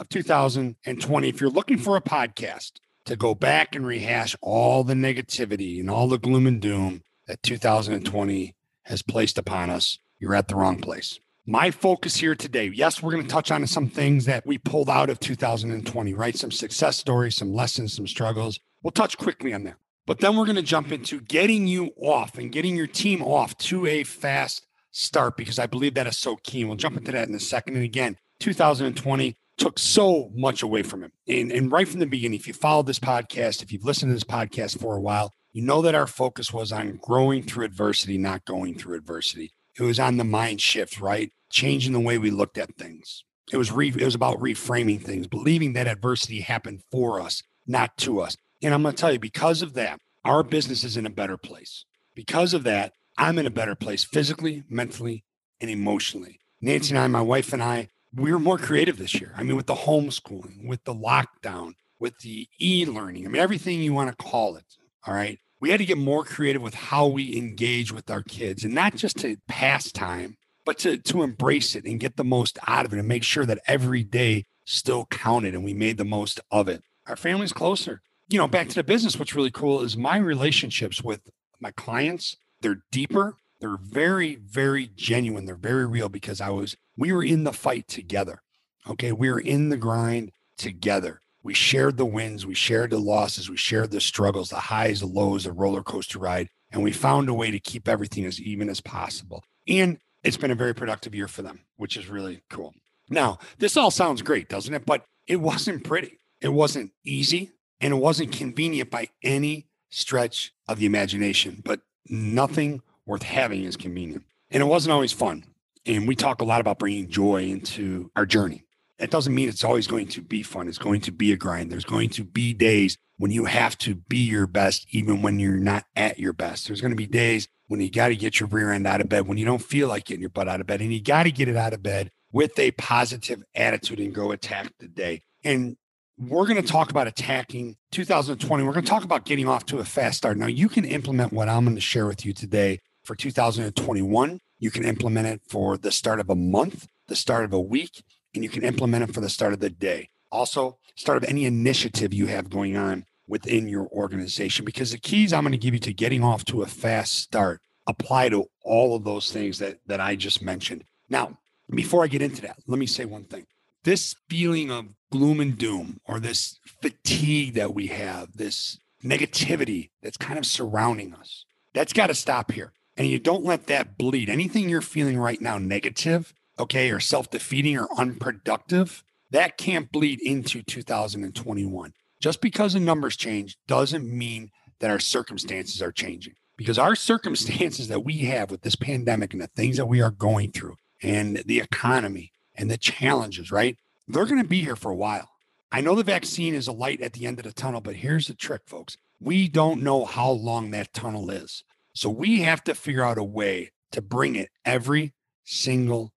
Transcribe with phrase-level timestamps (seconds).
[0.00, 1.28] of 2020.
[1.28, 2.72] If you're looking for a podcast
[3.04, 7.42] to go back and rehash all the negativity and all the gloom and doom that
[7.42, 11.20] 2020 has placed upon us, you're at the wrong place.
[11.46, 14.88] My focus here today, yes, we're going to touch on some things that we pulled
[14.88, 16.36] out of 2020, right?
[16.36, 18.58] Some success stories, some lessons, some struggles.
[18.82, 19.76] We'll touch quickly on that.
[20.06, 23.56] But then we're going to jump into getting you off and getting your team off
[23.58, 26.64] to a fast start because I believe that is so key.
[26.64, 27.74] We'll jump into that in a second.
[27.74, 31.12] And again, 2020 took so much away from him.
[31.28, 34.14] And, and right from the beginning, if you follow this podcast, if you've listened to
[34.14, 38.16] this podcast for a while, you know that our focus was on growing through adversity,
[38.16, 39.52] not going through adversity.
[39.78, 41.30] It was on the mind shift, right?
[41.50, 43.24] Changing the way we looked at things.
[43.52, 47.96] It was re, it was about reframing things, believing that adversity happened for us, not
[47.98, 48.36] to us.
[48.62, 51.36] And I'm going to tell you, because of that, our business is in a better
[51.36, 51.84] place.
[52.14, 55.24] Because of that, I'm in a better place physically, mentally,
[55.60, 56.40] and emotionally.
[56.60, 59.32] Nancy and I, my wife and I, we were more creative this year.
[59.36, 63.80] I mean, with the homeschooling, with the lockdown, with the e learning, I mean, everything
[63.80, 64.64] you want to call it.
[65.06, 65.38] All right.
[65.60, 68.96] We had to get more creative with how we engage with our kids and not
[68.96, 72.94] just to pass time, but to, to embrace it and get the most out of
[72.94, 76.68] it and make sure that every day still counted and we made the most of
[76.68, 76.82] it.
[77.06, 78.00] Our family's closer.
[78.28, 81.28] You know, back to the business, what's really cool is my relationships with
[81.60, 83.36] my clients they're deeper.
[83.60, 85.44] They're very, very genuine.
[85.44, 88.42] They're very real because I was, we were in the fight together.
[88.88, 89.10] Okay.
[89.10, 91.20] We were in the grind together.
[91.42, 95.06] We shared the wins, we shared the losses, we shared the struggles, the highs, the
[95.06, 96.50] lows, the roller coaster ride.
[96.70, 99.42] And we found a way to keep everything as even as possible.
[99.66, 102.74] And it's been a very productive year for them, which is really cool.
[103.08, 104.84] Now, this all sounds great, doesn't it?
[104.84, 106.18] But it wasn't pretty.
[106.42, 111.62] It wasn't easy and it wasn't convenient by any stretch of the imagination.
[111.64, 114.24] But nothing worth having is convenient.
[114.50, 115.44] And it wasn't always fun.
[115.86, 118.64] And we talk a lot about bringing joy into our journey.
[118.98, 120.68] That doesn't mean it's always going to be fun.
[120.68, 121.72] It's going to be a grind.
[121.72, 125.56] There's going to be days when you have to be your best, even when you're
[125.56, 126.66] not at your best.
[126.66, 129.08] There's going to be days when you got to get your rear end out of
[129.08, 131.22] bed, when you don't feel like getting your butt out of bed, and you got
[131.22, 135.22] to get it out of bed with a positive attitude and go attack the day.
[135.44, 135.76] And
[136.18, 138.64] we're going to talk about attacking 2020.
[138.64, 140.36] We're going to talk about getting off to a fast start.
[140.36, 144.40] Now, you can implement what I'm going to share with you today for 2021.
[144.60, 148.04] You can implement it for the start of a month, the start of a week,
[148.34, 150.10] and you can implement it for the start of the day.
[150.30, 155.32] Also, start of any initiative you have going on within your organization, because the keys
[155.32, 158.94] I'm going to give you to getting off to a fast start apply to all
[158.94, 160.84] of those things that, that I just mentioned.
[161.08, 161.38] Now,
[161.68, 163.46] before I get into that, let me say one thing.
[163.84, 170.16] This feeling of gloom and doom or this fatigue that we have, this negativity that's
[170.16, 171.44] kind of surrounding us.
[171.72, 172.72] That's got to stop here.
[172.96, 174.28] And you don't let that bleed.
[174.28, 180.20] Anything you're feeling right now, negative, okay, or self defeating or unproductive, that can't bleed
[180.22, 181.92] into 2021.
[182.20, 186.34] Just because the numbers change doesn't mean that our circumstances are changing.
[186.56, 190.10] Because our circumstances that we have with this pandemic and the things that we are
[190.10, 193.78] going through and the economy and the challenges, right?
[194.12, 195.30] they're going to be here for a while.
[195.72, 198.26] I know the vaccine is a light at the end of the tunnel, but here's
[198.26, 198.96] the trick, folks.
[199.20, 201.62] We don't know how long that tunnel is.
[201.92, 205.12] So we have to figure out a way to bring it every
[205.44, 206.12] single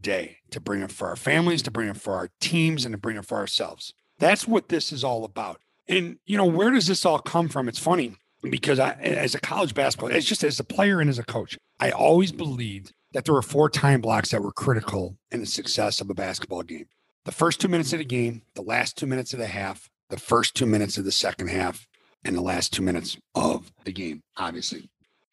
[0.00, 2.98] day, to bring it for our families, to bring it for our teams, and to
[2.98, 3.94] bring it for ourselves.
[4.18, 5.60] That's what this is all about.
[5.88, 7.68] And, you know, where does this all come from?
[7.68, 11.18] It's funny because I, as a college basketball, it's just as a player and as
[11.18, 15.40] a coach, I always believed that there were four time blocks that were critical in
[15.40, 16.86] the success of a basketball game
[17.24, 20.18] the first two minutes of the game, the last two minutes of the half, the
[20.18, 21.86] first two minutes of the second half,
[22.24, 24.90] and the last two minutes of the game, obviously.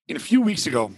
[0.09, 0.91] And a few weeks ago,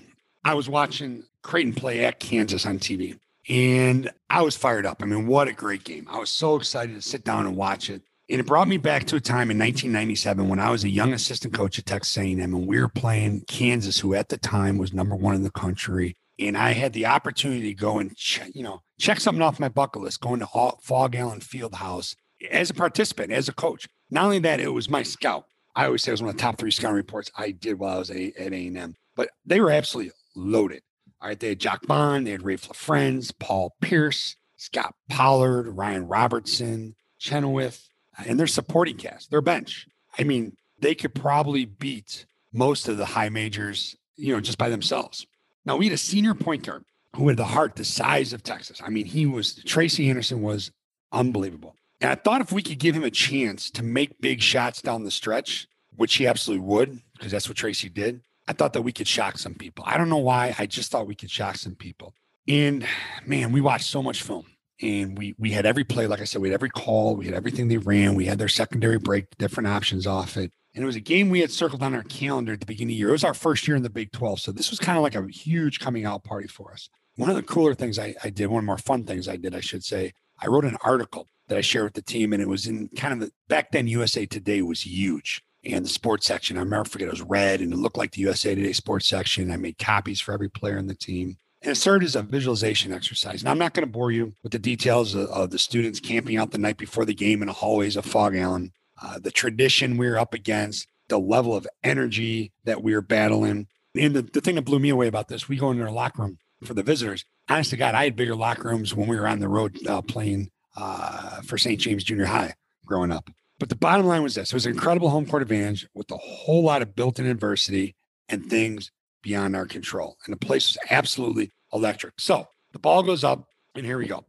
[0.44, 3.20] I was watching Creighton play at Kansas on TV,
[3.50, 5.04] and I was fired up.
[5.04, 6.08] I mean, what a great game.
[6.10, 8.02] I was so excited to sit down and watch it.
[8.30, 11.12] And it brought me back to a time in 1997 when I was a young
[11.12, 14.94] assistant coach at Texas A&M, and we were playing Kansas, who at the time was
[14.94, 18.64] number one in the country and I had the opportunity to go and ch- you
[18.64, 20.48] know check something off my bucket list, going to
[20.82, 22.16] Phog Allen Fieldhouse
[22.50, 23.88] as a participant, as a coach.
[24.10, 25.46] Not only that, it was my scout.
[25.76, 27.96] I always say it was one of the top three scouting reports I did while
[27.96, 28.96] I was at A and M.
[29.16, 30.82] But they were absolutely loaded.
[31.22, 36.08] All right, they had Jacque Vaughn, they had Raef LaFrentz, Paul Pierce, Scott Pollard, Ryan
[36.08, 37.88] Robertson, Chenowith,
[38.18, 39.88] uh, and their supporting cast, their bench.
[40.18, 44.70] I mean, they could probably beat most of the high majors, you know, just by
[44.70, 45.26] themselves.
[45.66, 46.84] Now we had a senior point guard
[47.16, 48.82] who had the heart the size of Texas.
[48.84, 50.72] I mean, he was Tracy Anderson was
[51.12, 51.76] unbelievable.
[52.00, 55.04] And I thought if we could give him a chance to make big shots down
[55.04, 58.92] the stretch, which he absolutely would, because that's what Tracy did, I thought that we
[58.92, 59.84] could shock some people.
[59.88, 60.56] I don't know why.
[60.58, 62.14] I just thought we could shock some people.
[62.48, 62.86] And
[63.26, 64.46] man, we watched so much film
[64.82, 67.36] and we we had every play, like I said, we had every call, we had
[67.36, 70.52] everything they ran, we had their secondary break, different options off it.
[70.74, 72.96] And it was a game we had circled on our calendar at the beginning of
[72.96, 73.10] the year.
[73.10, 74.40] It was our first year in the Big 12.
[74.40, 76.90] So this was kind of like a huge coming out party for us.
[77.18, 79.36] One of the cooler things I, I did, one of the more fun things I
[79.36, 82.42] did, I should say, I wrote an article that I shared with the team, and
[82.42, 85.44] it was in kind of the back then USA Today was huge.
[85.64, 88.22] And the sports section, I remember forget it was red and it looked like the
[88.22, 89.52] USA Today sports section.
[89.52, 91.38] I made copies for every player in the team.
[91.62, 93.44] And it served as a visualization exercise.
[93.44, 96.38] Now, I'm not going to bore you with the details of, of, the students camping
[96.38, 99.98] out the night before the game in the hallways of Phog Allen, uh, the tradition
[99.98, 103.68] we were up against, the level of energy that we were battling.
[103.96, 106.24] And the, the thing that blew me away about this, we go into our locker
[106.24, 107.26] room for the visitors.
[107.48, 110.02] Honest to God, I had bigger locker rooms when we were on the road uh,
[110.02, 111.80] playing uh, for St.
[111.80, 112.56] James Junior High
[112.86, 113.30] growing up.
[113.62, 116.18] But the bottom line was this it was an incredible home court advantage with a
[116.18, 117.96] whole lot of built in adversity
[118.28, 118.90] and things
[119.22, 120.18] beyond our control.
[120.26, 122.16] And the place was absolutely electric.
[122.18, 124.26] So the ball goes up, and here we go.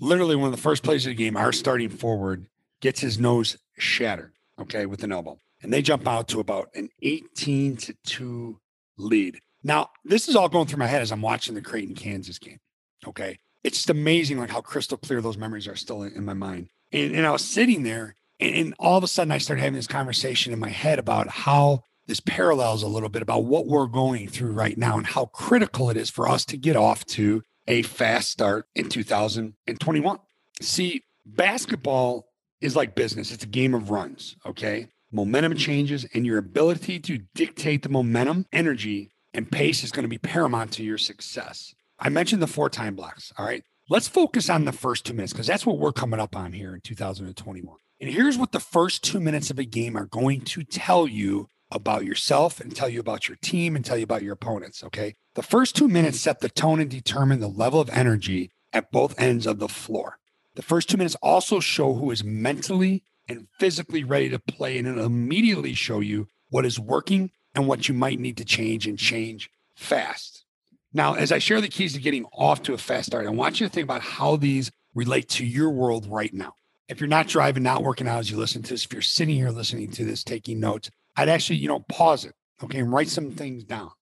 [0.00, 2.46] Literally, one of the first plays of the game, our starting forward
[2.80, 5.36] gets his nose shattered, okay, with an elbow.
[5.62, 8.58] And they jump out to about an 18 to 2
[8.96, 9.40] lead.
[9.62, 12.60] Now, this is all going through my head as I'm watching the Creighton, Kansas game.
[13.06, 13.40] Okay.
[13.62, 16.68] It's just amazing, like how crystal clear those memories are still in, in my mind.
[16.92, 19.76] And, and I was sitting there, and, and all of a sudden, I started having
[19.76, 23.86] this conversation in my head about how this parallels a little bit about what we're
[23.86, 27.42] going through right now and how critical it is for us to get off to
[27.68, 30.18] a fast start in 2021.
[30.60, 32.26] See, basketball
[32.60, 34.88] is like business, it's a game of runs, okay?
[35.12, 40.08] Momentum changes, and your ability to dictate the momentum, energy, and pace is going to
[40.08, 41.74] be paramount to your success.
[41.98, 43.32] I mentioned the four time blocks.
[43.38, 43.62] All right.
[43.88, 46.74] Let's focus on the first two minutes because that's what we're coming up on here
[46.74, 47.76] in 2021.
[48.00, 51.48] And here's what the first two minutes of a game are going to tell you
[51.70, 54.82] about yourself and tell you about your team and tell you about your opponents.
[54.82, 55.14] Okay.
[55.34, 59.20] The first two minutes set the tone and determine the level of energy at both
[59.20, 60.18] ends of the floor.
[60.54, 64.88] The first two minutes also show who is mentally and physically ready to play, and
[64.88, 68.98] it'll immediately show you what is working and what you might need to change and
[68.98, 70.44] change fast.
[70.92, 73.60] Now, as I share the keys to getting off to a fast start, I want
[73.60, 76.54] you to think about how these relate to your world right now.
[76.90, 79.36] If you're not driving, not working out as you listen to this, if you're sitting
[79.36, 82.34] here listening to this, taking notes, I'd actually, you know, pause it,
[82.64, 83.92] okay, and write some things down.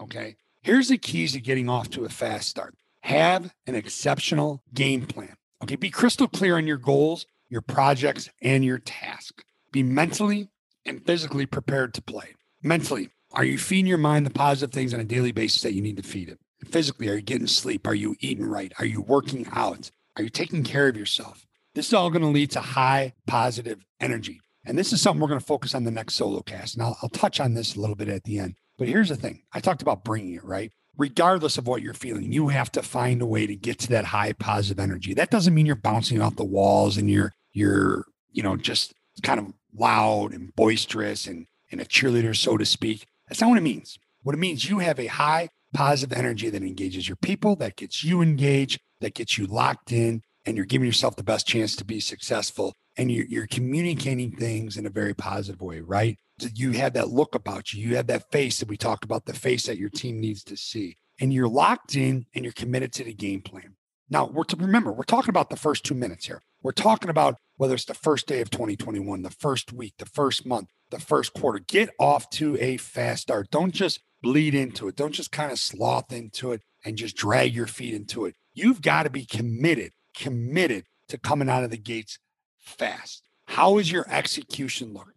[0.00, 0.36] Okay.
[0.62, 2.76] Here's the keys to getting off to a fast start.
[3.02, 5.34] Have an exceptional game plan.
[5.60, 5.74] Okay.
[5.74, 9.42] Be crystal clear on your goals, your projects, and your task.
[9.72, 10.50] Be mentally
[10.86, 12.34] and physically prepared to play.
[12.62, 15.82] Mentally, are you feeding your mind the positive things on a daily basis that you
[15.82, 16.38] need to feed it?
[16.68, 17.88] Physically, are you getting sleep?
[17.88, 18.72] Are you eating right?
[18.78, 19.90] Are you working out?
[20.16, 21.44] Are you taking care of yourself?
[21.74, 24.40] This is all going to lead to high positive energy.
[24.64, 26.74] And this is something we're going to focus on the next solo cast.
[26.74, 28.54] And I'll, I'll touch on this a little bit at the end.
[28.76, 30.72] But here's the thing I talked about bringing it, right?
[30.96, 34.06] Regardless of what you're feeling, you have to find a way to get to that
[34.06, 35.14] high positive energy.
[35.14, 39.38] That doesn't mean you're bouncing off the walls and you're, you're, you know, just kind
[39.38, 43.06] of loud and boisterous and, and a cheerleader, so to speak.
[43.28, 43.98] That's not what it means.
[44.22, 48.02] What it means, you have a high positive energy that engages your people, that gets
[48.02, 51.84] you engaged, that gets you locked in, and you're giving yourself the best chance to
[51.84, 52.74] be successful.
[52.96, 56.18] And you're, you're communicating things in a very positive way, right?
[56.54, 57.86] You have that look about you.
[57.86, 60.56] You have that face that we talked about, the face that your team needs to
[60.56, 60.96] see.
[61.20, 63.76] And you're locked in and you're committed to the game plan.
[64.08, 66.42] Now, we're to remember, we're talking about the first two minutes here.
[66.62, 70.44] We're talking about whether it's the first day of 2021, the first week, the first
[70.44, 71.60] month, the first quarter.
[71.60, 73.50] Get off to a fast start.
[73.50, 74.96] Don't just bleed into it.
[74.96, 78.34] Don't just kind of sloth into it and just drag your feet into it.
[78.52, 82.18] You've got to be committed, committed to coming out of the gates
[82.58, 83.22] fast.
[83.46, 85.14] How is your execution looking?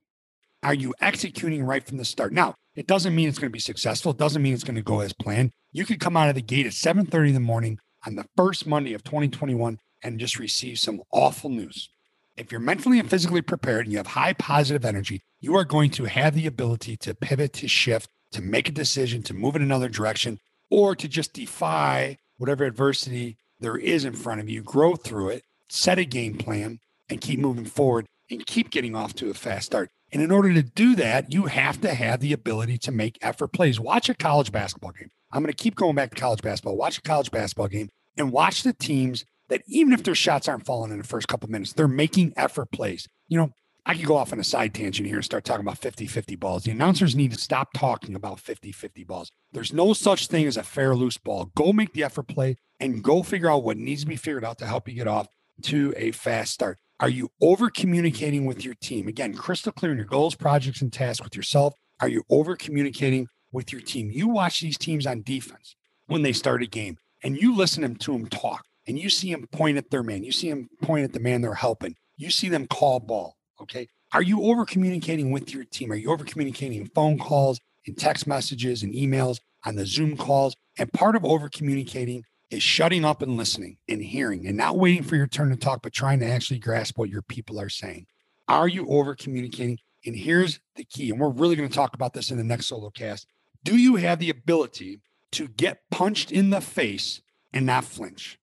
[0.64, 2.34] Are you executing right from the start?
[2.34, 4.12] Now, it doesn't mean it's going to be successful.
[4.12, 5.52] It doesn't mean it's going to go as planned.
[5.72, 8.66] You could come out of the gate at 7:30 in the morning on the first
[8.66, 11.90] Monday of 2021 and just receive some awful news.
[12.36, 15.92] If you're mentally and physically prepared and you have high positive energy, you are going
[15.92, 19.62] to have the ability to pivot, to shift, to make a decision, to move in
[19.62, 20.40] another direction,
[20.72, 25.44] or to just defy whatever adversity there is in front of you, grow through it,
[25.70, 26.80] set a game plan,
[27.10, 29.90] and keep moving forward and keep getting off to a fast start.
[30.12, 33.48] And in order to do that, you have to have the ability to make effort
[33.48, 33.80] plays.
[33.80, 35.10] Watch a college basketball game.
[35.32, 36.78] I'm going to keep going back to college basketball.
[36.78, 40.66] Watch a college basketball game and watch the teams that even if their shots aren't
[40.66, 43.08] falling in the first couple minutes, they're making effort plays.
[43.28, 43.52] You know,
[43.86, 46.36] I could go off on a side tangent here and start talking about 50 50
[46.38, 46.64] balls.
[46.64, 49.30] The announcers need to stop talking about 50 50 balls.
[49.52, 51.52] There's no such thing as a fair loose ball.
[51.56, 54.58] Go make the effort play and go figure out what needs to be figured out
[54.60, 55.28] to help you get off
[55.64, 56.80] to a fast start.
[57.02, 59.10] Are you over communicating with your team?
[59.10, 61.74] Again, crystal clear in your goals, projects, and tasks with yourself.
[62.00, 64.10] Are you over communicating with your team?
[64.12, 65.76] You watch these teams on defense
[66.08, 69.46] when they start a game and you listen to them talk and you see them
[69.52, 70.24] point at their man.
[70.24, 71.96] You see them point at the man they're helping.
[72.16, 73.88] You see them call ball Okay.
[74.14, 75.92] Are you over communicating with your team?
[75.92, 80.16] Are you over communicating in phone calls, in text messages, and emails, on the Zoom
[80.16, 80.56] calls?
[80.78, 85.04] And part of over communicating is shutting up and listening and hearing and not waiting
[85.04, 88.06] for your turn to talk, but trying to actually grasp what your people are saying.
[88.48, 89.80] Are you over communicating?
[90.06, 92.68] And here's the key, and we're really going to talk about this in the next
[92.68, 93.26] solo cast.
[93.64, 95.02] Do you have the ability
[95.32, 97.22] to get punched in the face
[97.54, 98.38] and not flinch?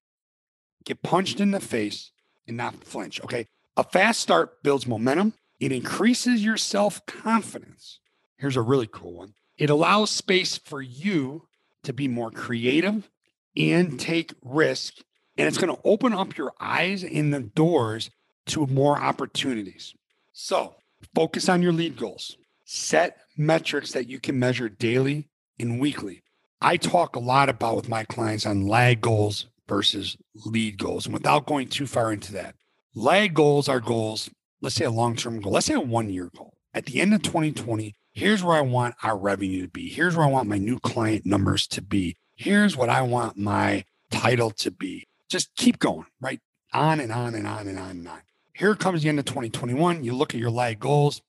[0.84, 2.10] Get punched in the face
[2.48, 3.22] and not flinch.
[3.22, 3.46] Okay.
[3.76, 8.00] A fast start builds momentum, it increases your self confidence.
[8.36, 11.46] Here's a really cool one it allows space for you
[11.82, 13.10] to be more creative
[13.56, 14.94] and take risk.
[15.36, 18.10] And it's going to open up your eyes and the doors
[18.46, 19.94] to more opportunities.
[20.32, 20.74] So
[21.14, 26.22] focus on your lead goals, set metrics that you can measure daily and weekly.
[26.60, 31.06] I talk a lot about with my clients on lag goals versus lead goals.
[31.06, 32.54] And without going too far into that,
[32.96, 34.30] Lag goals are goals,
[34.60, 36.54] let's say a long term goal, let's say a one year goal.
[36.74, 39.88] At the end of 2020, here's where I want our revenue to be.
[39.88, 42.16] Here's where I want my new client numbers to be.
[42.34, 45.06] Here's what I want my title to be.
[45.28, 46.40] Just keep going, right?
[46.72, 48.22] On and on and on and on and on.
[48.54, 50.02] Here comes the end of 2021.
[50.02, 51.22] You look at your lag goals.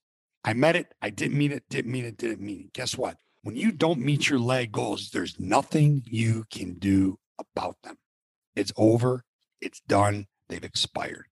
[0.43, 0.95] I met it.
[0.99, 1.65] I didn't meet it.
[1.69, 2.17] Didn't meet it.
[2.17, 2.73] Didn't meet it.
[2.73, 3.17] Guess what?
[3.43, 7.99] When you don't meet your lag goals, there's nothing you can do about them.
[8.55, 9.25] It's over.
[9.61, 10.25] It's done.
[10.49, 11.25] They've expired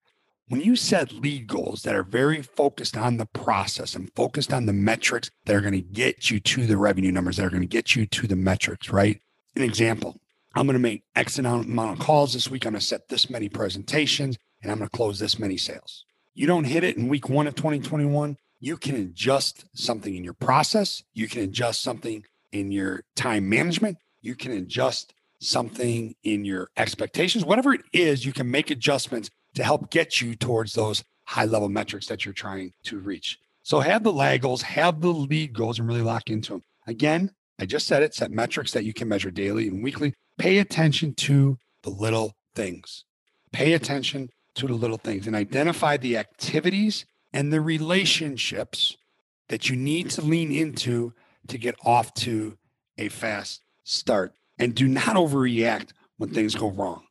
[0.49, 4.65] when you set lead goals that are very focused on the process and focused on
[4.65, 7.61] the metrics that are going to get you to the revenue numbers that are going
[7.61, 9.21] to get you to the metrics, right?
[9.55, 10.19] An example,
[10.55, 12.65] I'm going to make X amount of calls this week.
[12.65, 16.03] I'm going to set this many presentations and I'm going to close this many sales.
[16.33, 18.35] You don't hit it in week one of 2021.
[18.59, 21.03] You can adjust something in your process.
[21.13, 23.97] You can adjust something in your time management.
[24.21, 27.45] You can adjust something in your expectations.
[27.45, 31.69] Whatever it is, you can make adjustments to help get you towards those high level
[31.69, 33.37] metrics that you're trying to reach.
[33.63, 36.63] So have the lag goals, have the lead goals, and really lock into them.
[36.87, 40.15] Again, I just said it, set metrics that you can measure daily and weekly.
[40.37, 43.03] Pay attention to the little things.
[43.51, 48.97] Pay attention to the little things and identify the activities and the relationships
[49.49, 51.13] that you need to lean into
[51.47, 52.57] to get off to
[52.97, 54.33] a fast start.
[54.57, 57.03] And do not overreact when things go wrong.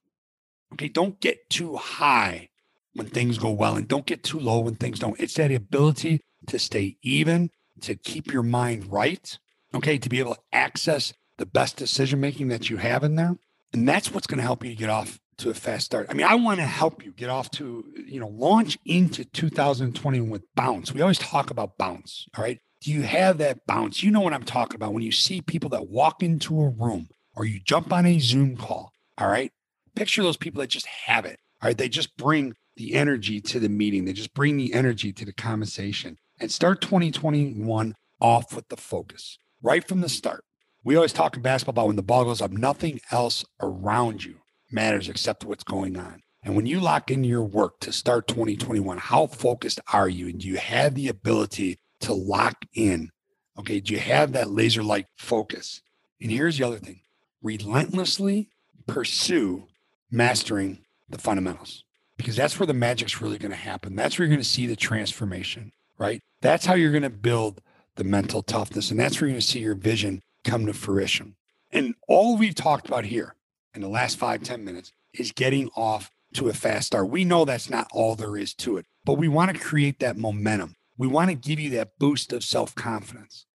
[0.72, 2.48] Okay, don't get too high
[2.94, 5.18] when things go well and don't get too low when things don't.
[5.20, 9.38] It's that ability to stay even, to keep your mind right,
[9.74, 13.36] okay, to be able to access the best decision making that you have in there.
[13.72, 16.08] And that's what's going to help you get off to a fast start.
[16.10, 20.20] I mean, I want to help you get off to, you know, launch into 2020
[20.22, 20.92] with bounce.
[20.92, 22.26] We always talk about bounce.
[22.36, 22.58] All right.
[22.80, 24.02] Do you have that bounce?
[24.02, 27.08] You know what I'm talking about when you see people that walk into a room
[27.36, 28.92] or you jump on a Zoom call.
[29.16, 29.52] All right
[29.98, 31.38] picture those people that just have it.
[31.60, 31.76] All right.
[31.76, 35.32] They just bring the energy to the meeting, they just bring the energy to the
[35.32, 40.44] conversation and start 2021 off with the focus right from the start.
[40.84, 44.36] We always talk in basketball about when the ball goes up, nothing else around you
[44.70, 46.22] matters except what's going on.
[46.44, 50.28] And when you lock in your work to start 2021, how focused are you?
[50.28, 53.10] And do you have the ability to lock in?
[53.58, 53.80] Okay.
[53.80, 55.82] Do you have that laser like focus?
[56.20, 57.00] And here's the other thing
[57.42, 58.50] relentlessly
[58.86, 59.66] pursue
[60.10, 61.84] mastering the fundamentals
[62.16, 63.96] because that's where the magic's really going to happen.
[63.96, 66.20] That's where you're going to see the transformation, right?
[66.42, 67.60] That's how you're going to build
[67.96, 68.90] the mental toughness.
[68.90, 71.36] And that's where you're going to see your vision come to fruition.
[71.70, 73.34] And all we've talked about here
[73.74, 77.08] in the last five ten minutes is getting off to a fast start.
[77.08, 80.16] We know that's not all there is to it, but we want to create that
[80.16, 80.76] momentum.
[80.96, 83.46] We want to give you that boost of self confidence.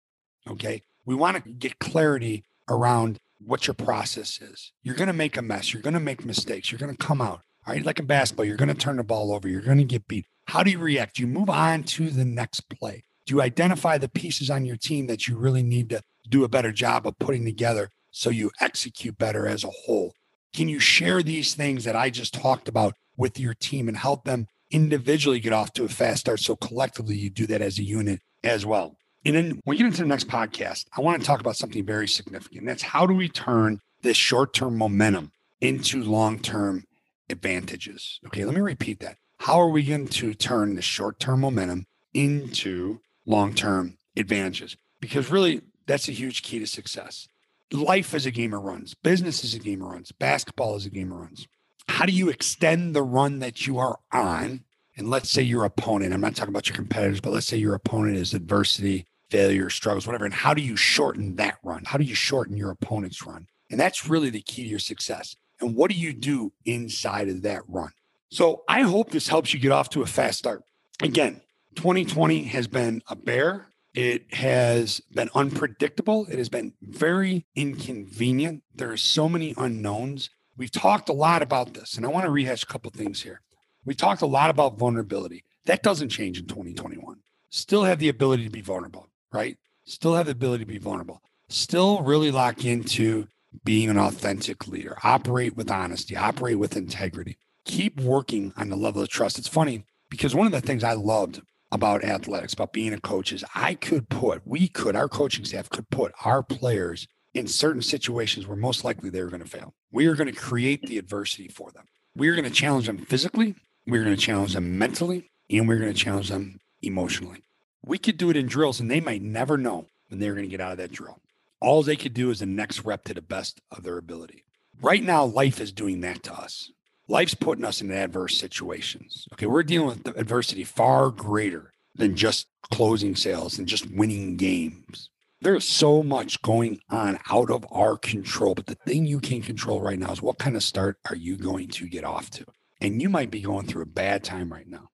[0.48, 0.82] Okay.
[1.04, 4.72] We want to get clarity around what your process is.
[4.82, 5.72] You're going to make a mess.
[5.72, 6.70] You're going to make mistakes.
[6.70, 7.42] You're going to come out.
[7.66, 7.84] All right.
[7.84, 9.48] Like a basketball, you're going to turn the ball over.
[9.48, 10.26] You're going to get beat.
[10.46, 11.18] How do you react?
[11.18, 13.04] You move on to the next play.
[13.26, 16.48] Do you identify the pieces on your team that you really need to do a
[16.48, 20.14] better job of putting together so you execute better as a whole?
[20.52, 24.24] Can you share these things that I just talked about with your team and help
[24.24, 27.84] them individually get off to a fast start so collectively you do that as a
[27.84, 28.96] unit as well?
[29.24, 31.84] And then when we get into the next podcast, I want to talk about something
[31.84, 32.66] very significant.
[32.66, 36.84] That's how do we turn this short term momentum into long term
[37.30, 38.20] advantages.
[38.26, 39.16] Okay, let me repeat that.
[39.38, 44.76] How are we going to turn the short term momentum into long term advantages?
[45.00, 47.26] Because really, that's a huge key to success.
[47.72, 50.90] Life is a game of runs, business is a game of runs, basketball is a
[50.90, 51.48] game of runs.
[51.88, 54.64] How do you extend the run that you are on?
[54.96, 57.74] And let's say your opponent, I'm not talking about your competitors, but let's say your
[57.74, 60.26] opponent is adversity, failure, struggles, whatever.
[60.26, 61.84] And how do you shorten that run?
[61.86, 63.46] How do you shorten your opponent's run?
[63.70, 65.36] And that's really the key to your success.
[65.58, 67.92] And what do you do inside of that run?
[68.28, 70.62] So I hope this helps you get off to a fast start.
[71.02, 71.40] Again,
[71.76, 73.68] 2020 has been a bear.
[73.94, 76.26] It has been unpredictable.
[76.30, 78.62] It has been very inconvenient.
[78.74, 80.28] There are so many unknowns.
[80.58, 83.40] We've talked a lot about this, and I want to rehash a couple things here.
[83.84, 85.44] We talked a lot about vulnerability.
[85.64, 87.20] That doesn't change in 2021.
[87.50, 89.56] Still have the ability to be vulnerable, right?
[89.84, 91.22] Still have the ability to be vulnerable.
[91.48, 93.26] Still really lock into
[93.64, 99.02] being an authentic leader, operate with honesty, operate with integrity, keep working on the level
[99.02, 99.38] of trust.
[99.38, 103.32] It's funny because one of the things I loved about athletics, about being a coach,
[103.32, 107.82] is I could put, we could, our coaching staff could put our players in certain
[107.82, 109.74] situations where most likely they were going to fail.
[109.90, 111.86] We are going to create the adversity for them.
[112.14, 113.54] We are going to challenge them physically,
[113.86, 117.42] we're going to challenge them mentally, and we're going to challenge them emotionally.
[117.84, 120.50] We could do it in drills, and they might never know when they're going to
[120.50, 121.20] get out of that drill.
[121.60, 124.44] All they could do is the next rep to the best of their ability.
[124.80, 126.70] Right now, life is doing that to us.
[127.08, 129.26] Life's putting us in adverse situations.
[129.32, 135.10] Okay, we're dealing with adversity far greater than just closing sales and just winning games.
[135.40, 138.54] There's so much going on out of our control.
[138.54, 141.36] But the thing you can control right now is what kind of start are you
[141.36, 142.44] going to get off to?
[142.80, 144.90] And you might be going through a bad time right now,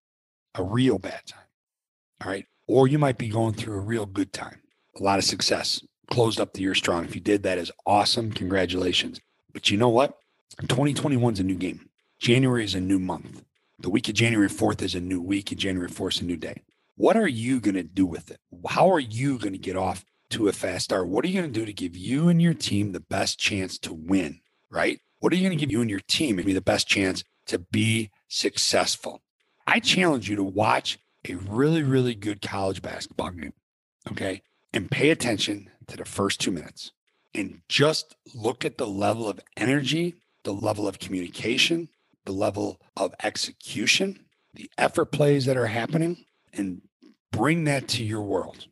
[0.55, 1.45] a real bad time.
[2.25, 2.47] All right.
[2.69, 4.61] Or you might be going through a real good time,
[5.01, 7.05] a lot of success, closed up the year strong.
[7.05, 8.31] If you did, that is awesome.
[8.31, 9.21] Congratulations.
[9.53, 10.19] But you know what?
[10.61, 11.89] 2021 is a new game.
[12.19, 13.43] January is a new month.
[13.79, 16.37] The week of January 4th is a new week, and January 4th is a new
[16.37, 16.63] day.
[16.97, 18.41] What are you going to do with it?
[18.69, 21.09] How are you going to get off to a fast start?
[21.09, 23.79] What are you going to do to give you and your team the best chance
[23.79, 24.41] to win?
[24.69, 25.01] Right?
[25.21, 27.61] What are you going to give you and your team maybe the best chance to
[27.61, 29.23] be successful?
[29.67, 30.99] I challenge you to watch
[31.29, 33.53] a really, really good college basketball game.
[34.11, 34.43] Okay.
[34.73, 36.93] And pay attention to the first two minutes
[37.35, 40.15] and just look at the level of energy,
[40.45, 41.89] the level of communication,
[42.25, 46.83] the level of execution, the effort plays that are happening, and
[47.33, 48.67] bring that to your world.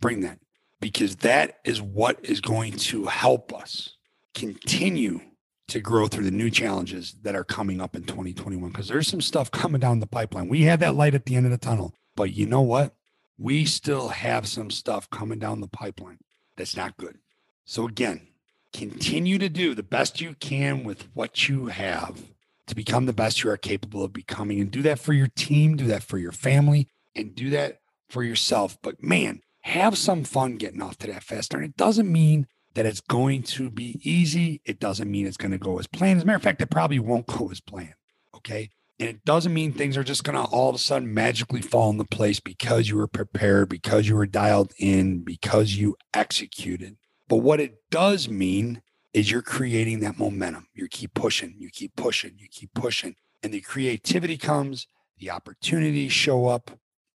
[0.00, 0.38] Bring that
[0.80, 3.96] because that is what is going to help us
[4.34, 5.20] continue
[5.68, 9.20] to grow through the new challenges that are coming up in 2021 because there's some
[9.20, 10.48] stuff coming down the pipeline.
[10.48, 12.94] We had that light at the end of the tunnel, but you know what?
[13.38, 16.18] We still have some stuff coming down the pipeline
[16.56, 17.18] that's not good.
[17.64, 18.28] So, again,
[18.72, 22.22] continue to do the best you can with what you have
[22.66, 24.60] to become the best you are capable of becoming.
[24.60, 28.22] And do that for your team, do that for your family, and do that for
[28.22, 28.78] yourself.
[28.82, 31.64] But man, have some fun getting off to that fast start.
[31.64, 34.60] It doesn't mean that it's going to be easy.
[34.64, 36.18] It doesn't mean it's going to go as planned.
[36.18, 37.94] As a matter of fact, it probably won't go as planned.
[38.36, 38.70] Okay.
[39.02, 41.90] And it doesn't mean things are just going to all of a sudden magically fall
[41.90, 46.98] into place because you were prepared, because you were dialed in, because you executed.
[47.28, 48.80] But what it does mean
[49.12, 50.68] is you're creating that momentum.
[50.72, 53.16] You keep pushing, you keep pushing, you keep pushing.
[53.42, 54.86] And the creativity comes,
[55.18, 56.70] the opportunities show up,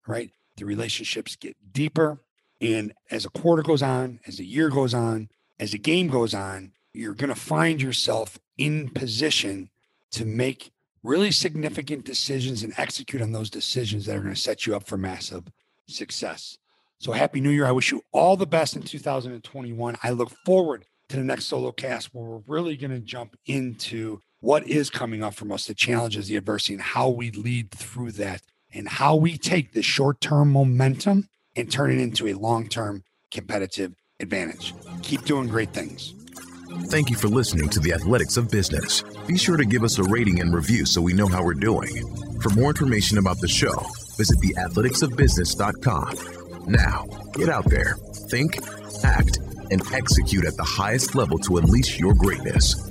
[0.06, 0.30] right?
[0.56, 2.22] The relationships get deeper.
[2.62, 5.28] And as a quarter goes on, as the year goes on,
[5.60, 9.68] as the game goes on, you're going to find yourself in position
[10.12, 10.70] to make
[11.04, 14.84] really significant decisions and execute on those decisions that are going to set you up
[14.84, 15.44] for massive
[15.86, 16.58] success.
[16.98, 17.66] So happy new year.
[17.66, 19.96] I wish you all the best in 2021.
[20.02, 24.20] I look forward to the next solo cast where we're really going to jump into
[24.40, 28.12] what is coming up from us, the challenges, the adversity, and how we lead through
[28.12, 28.40] that
[28.72, 33.04] and how we take the short term momentum and turn it into a long term
[33.30, 34.74] competitive advantage.
[35.02, 36.14] Keep doing great things.
[36.82, 39.02] Thank you for listening to the Athletics of Business.
[39.26, 42.06] Be sure to give us a rating and review so we know how we're doing.
[42.40, 43.74] For more information about the show,
[44.16, 46.66] visit theathleticsofbusiness.com.
[46.66, 47.96] Now, get out there,
[48.28, 48.58] think,
[49.02, 49.38] act,
[49.70, 52.90] and execute at the highest level to unleash your greatness.